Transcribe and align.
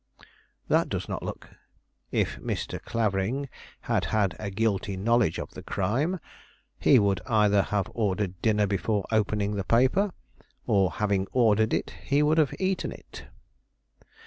"Humph! 0.17 0.27
that 0.67 0.89
does 0.89 1.07
not 1.07 1.21
look" 1.21 1.51
"If 2.11 2.37
Mr. 2.39 2.81
Clavering 2.81 3.49
had 3.81 4.05
had 4.05 4.35
a 4.39 4.49
guilty 4.49 4.97
knowledge 4.97 5.37
of 5.37 5.51
the 5.51 5.61
crime, 5.61 6.19
he 6.79 6.97
would 6.97 7.21
either 7.27 7.61
have 7.61 7.85
ordered 7.93 8.41
dinner 8.41 8.65
before 8.65 9.05
opening 9.11 9.53
the 9.57 9.63
paper, 9.63 10.11
or, 10.65 10.89
having 10.93 11.27
ordered 11.33 11.71
it, 11.71 11.93
he 12.03 12.23
would 12.23 12.39
have 12.39 12.55
eaten 12.57 12.91
it." 12.91 13.25